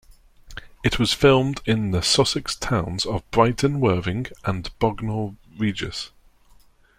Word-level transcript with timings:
It 0.83 0.97
was 0.97 1.13
filmed 1.13 1.61
in 1.63 1.91
the 1.91 2.01
Sussex 2.01 2.55
towns 2.55 3.05
of 3.05 3.21
Brighton, 3.29 3.79
Worthing 3.79 4.25
and 4.43 4.67
Bognor 4.79 5.35
Regis. 5.59 6.09